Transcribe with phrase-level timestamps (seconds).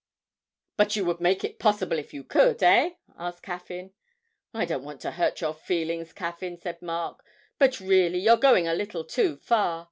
[0.77, 3.91] 'But you would make it possible if you could, eh?' asked Caffyn.
[4.51, 7.23] 'I don't want to hurt your feelings, Caffyn,' said Mark,
[7.59, 9.79] 'but really you're going a little too far.